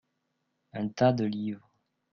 Un 0.79 0.87
tas 0.95 1.13
de 1.13 1.25
livres. 1.25 1.61